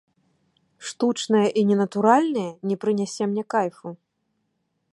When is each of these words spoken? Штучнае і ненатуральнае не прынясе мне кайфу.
Штучнае 0.91 1.43
і 1.61 1.65
ненатуральнае 1.71 2.47
не 2.71 2.75
прынясе 2.85 3.23
мне 3.35 3.43
кайфу. 3.55 3.87